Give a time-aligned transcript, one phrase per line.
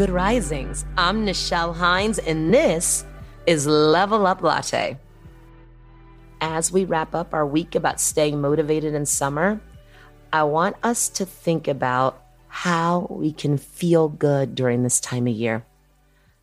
[0.00, 0.86] Good Risings.
[0.96, 3.04] I'm Nichelle Hines, and this
[3.46, 4.96] is Level Up Latte.
[6.40, 9.60] As we wrap up our week about staying motivated in summer,
[10.32, 15.34] I want us to think about how we can feel good during this time of
[15.34, 15.66] year.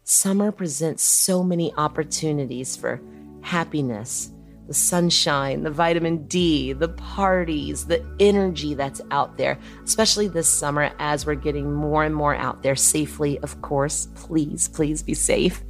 [0.04, 3.02] Summer presents so many opportunities for
[3.42, 4.32] happiness,
[4.68, 10.92] the sunshine, the vitamin D, the parties, the energy that's out there, especially this summer
[11.00, 14.08] as we're getting more and more out there safely, of course.
[14.16, 15.64] Please, please be safe.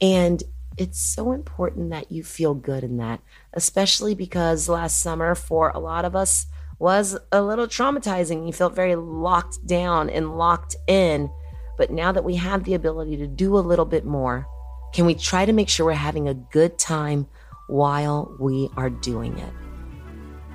[0.00, 0.42] And
[0.76, 3.20] it's so important that you feel good in that,
[3.54, 6.46] especially because last summer for a lot of us
[6.78, 8.46] was a little traumatizing.
[8.46, 11.30] You felt very locked down and locked in.
[11.76, 14.46] But now that we have the ability to do a little bit more,
[14.92, 17.26] can we try to make sure we're having a good time
[17.70, 19.52] while we are doing it.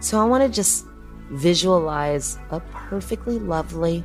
[0.01, 0.85] So I want to just
[1.31, 4.03] visualize a perfectly lovely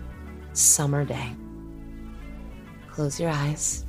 [0.52, 1.34] summer day.
[2.88, 3.84] Close your eyes.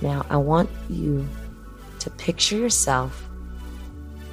[0.00, 1.28] Now, I want you
[1.98, 3.28] to picture yourself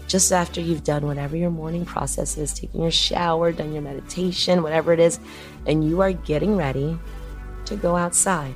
[0.07, 4.63] just after you've done whatever your morning process is, taking your shower, done your meditation,
[4.63, 5.19] whatever it is,
[5.65, 6.97] and you are getting ready
[7.65, 8.53] to go outside.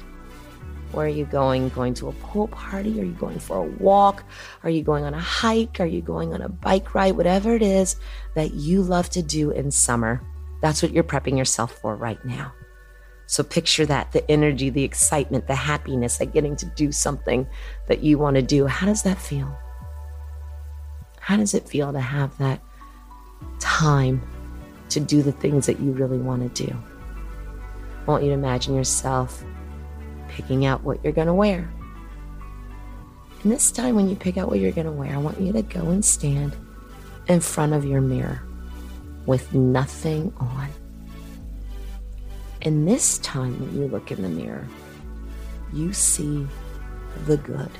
[0.92, 1.70] Where are you going?
[1.70, 3.00] Going to a pool party?
[3.00, 4.24] Are you going for a walk?
[4.64, 5.80] Are you going on a hike?
[5.80, 7.16] Are you going on a bike ride?
[7.16, 7.96] Whatever it is
[8.36, 10.22] that you love to do in summer,
[10.62, 12.54] that's what you're prepping yourself for right now.
[13.28, 17.48] So picture that the energy, the excitement, the happiness at getting to do something
[17.88, 18.66] that you want to do.
[18.66, 19.56] How does that feel?
[21.20, 22.60] How does it feel to have that
[23.60, 24.28] time
[24.90, 26.76] to do the things that you really want to do?
[28.02, 29.44] I want you to imagine yourself
[30.40, 31.70] picking out what you're going to wear.
[33.44, 35.52] And this time, when you pick out what you're going to wear, I want you
[35.52, 36.56] to go and stand
[37.28, 38.42] in front of your mirror
[39.26, 40.70] with nothing on.
[42.62, 44.66] And this time, when you look in the mirror,
[45.74, 46.48] you see
[47.26, 47.72] the good.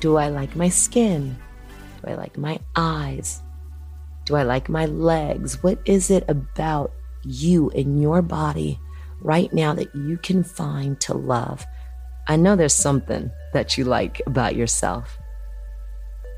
[0.00, 1.36] Do I like my skin?
[2.02, 3.40] Do I like my eyes?
[4.24, 5.62] Do I like my legs?
[5.62, 6.92] What is it about
[7.22, 8.80] you and your body
[9.20, 11.64] right now that you can find to love.
[12.26, 15.18] I know there's something that you like about yourself.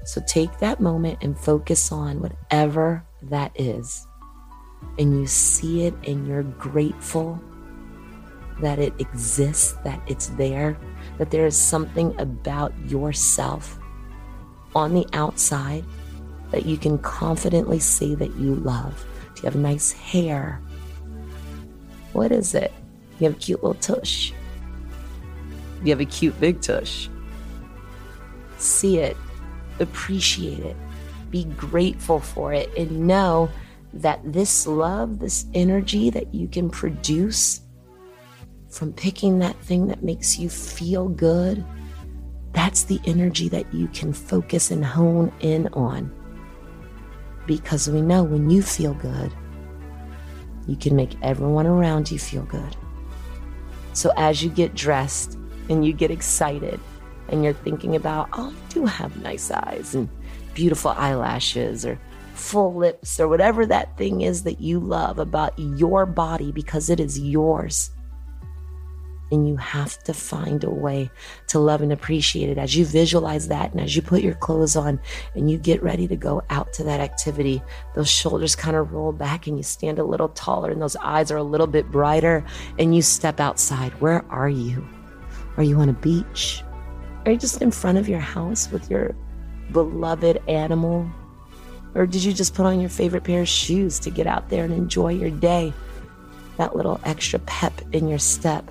[0.04, 4.06] So take that moment and focus on whatever that is.
[4.98, 7.40] And you see it and you're grateful
[8.60, 10.78] that it exists, that it's there,
[11.18, 13.78] that there is something about yourself
[14.74, 15.84] on the outside
[16.50, 19.06] that you can confidently say that you love.
[19.34, 20.60] Do you have nice hair?
[22.12, 22.72] What is it?
[23.18, 24.32] You have a cute little tush.
[25.82, 27.08] You have a cute big tush.
[28.58, 29.16] See it,
[29.78, 30.76] appreciate it,
[31.30, 33.48] be grateful for it, and know
[33.94, 37.62] that this love, this energy that you can produce
[38.68, 41.64] from picking that thing that makes you feel good,
[42.52, 46.12] that's the energy that you can focus and hone in on.
[47.46, 49.32] Because we know when you feel good,
[50.66, 52.76] you can make everyone around you feel good.
[53.92, 55.36] So as you get dressed
[55.68, 56.80] and you get excited
[57.28, 60.08] and you're thinking about, oh, I do have nice eyes and
[60.54, 61.98] beautiful eyelashes or
[62.34, 67.00] full lips or whatever that thing is that you love about your body because it
[67.00, 67.90] is yours.
[69.32, 71.10] And you have to find a way
[71.48, 74.74] to love and appreciate it as you visualize that and as you put your clothes
[74.74, 75.00] on
[75.34, 77.62] and you get ready to go out to that activity.
[77.94, 81.30] Those shoulders kind of roll back and you stand a little taller and those eyes
[81.30, 82.44] are a little bit brighter
[82.78, 83.92] and you step outside.
[84.00, 84.84] Where are you?
[85.56, 86.64] Are you on a beach?
[87.24, 89.14] Are you just in front of your house with your
[89.72, 91.08] beloved animal?
[91.94, 94.64] Or did you just put on your favorite pair of shoes to get out there
[94.64, 95.72] and enjoy your day?
[96.56, 98.70] That little extra pep in your step.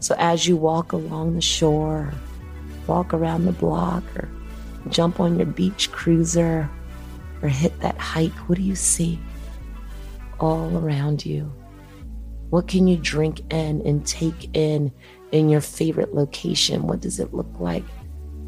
[0.00, 2.12] So as you walk along the shore,
[2.86, 4.28] walk around the block, or
[4.88, 6.68] jump on your beach cruiser,
[7.42, 9.18] or hit that hike, what do you see
[10.40, 11.52] all around you?
[12.50, 14.90] What can you drink in and take in
[15.32, 16.86] in your favorite location?
[16.86, 17.84] What does it look like?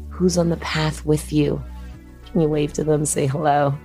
[0.09, 1.61] Who's on the path with you?
[2.25, 3.77] Can you wave to them, say hello?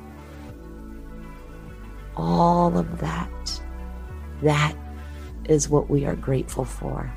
[2.16, 3.60] All of that
[4.42, 4.74] That
[5.44, 7.12] is what we are grateful for.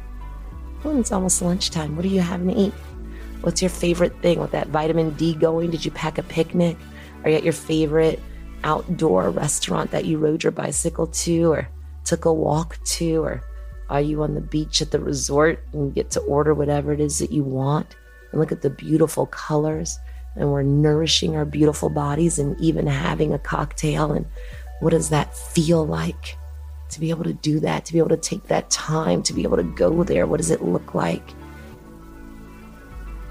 [0.85, 1.95] Oh, it's almost lunchtime.
[1.97, 2.73] What are you having to eat?
[3.41, 5.71] What's your favorite thing with that vitamin D going?
[5.71, 6.77] Did you pack a picnic?
[7.23, 8.21] Are you at your favorite
[8.63, 11.69] outdoor restaurant that you rode your bicycle to or
[12.05, 13.23] took a walk to?
[13.23, 13.43] Or
[13.89, 17.01] are you on the beach at the resort and you get to order whatever it
[17.01, 17.97] is that you want?
[18.31, 19.99] And look at the beautiful colors.
[20.35, 24.13] And we're nourishing our beautiful bodies and even having a cocktail.
[24.13, 24.25] And
[24.79, 26.37] what does that feel like?
[26.89, 29.43] To be able to do that, to be able to take that time, to be
[29.43, 31.23] able to go there, what does it look like?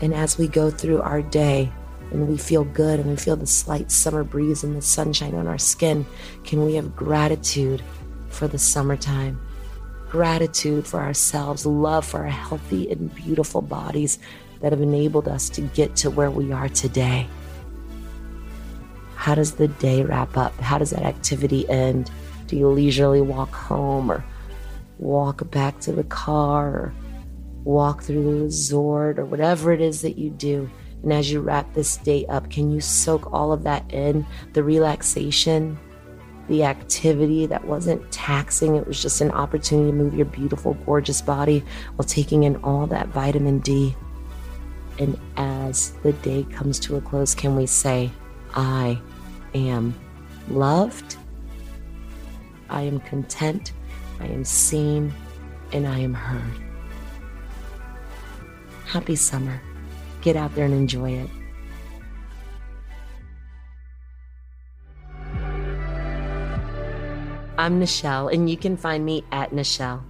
[0.01, 1.73] And as we go through our day
[2.13, 5.49] and we feel good and we feel the slight summer breeze and the sunshine on
[5.49, 6.07] our skin,
[6.45, 7.83] can we have gratitude
[8.29, 9.41] for the summertime?
[10.09, 14.19] Gratitude for ourselves, love for our healthy and beautiful bodies
[14.61, 17.27] that have enabled us to get to where we are today.
[19.17, 20.55] How does the day wrap up?
[20.61, 22.11] How does that activity end?
[22.49, 24.25] Do you leisurely walk home or
[24.99, 26.95] walk back to the car or
[27.65, 30.71] walk through the resort or whatever it is that you do.
[31.03, 34.65] And as you wrap this day up, can you soak all of that in the
[34.65, 35.79] relaxation,
[36.49, 38.75] the activity that wasn't taxing?
[38.75, 41.63] It was just an opportunity to move your beautiful, gorgeous body
[41.95, 43.95] while taking in all that vitamin D.
[44.99, 48.11] And as the day comes to a close, can we say,
[48.55, 49.01] I
[49.55, 49.95] am
[50.49, 51.17] loved,
[52.71, 53.73] I am content,
[54.21, 55.13] I am seen,
[55.73, 56.63] and I am heard?
[58.87, 59.61] Happy summer.
[60.21, 61.31] Get out there and enjoy it.
[67.59, 70.03] I'm Nichelle, and you can find me at Nichelle.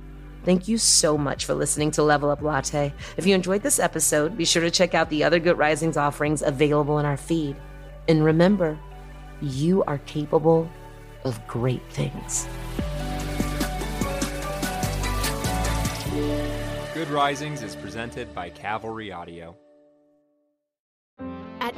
[0.45, 2.93] Thank you so much for listening to Level Up Latte.
[3.17, 6.43] If you enjoyed this episode, be sure to check out the other Good Risings offerings
[6.43, 7.57] available in our feed.
[8.07, 8.79] And remember,
[9.41, 10.71] you are capable
[11.25, 12.47] of great things.
[16.95, 19.57] Good Risings is presented by Cavalry Audio.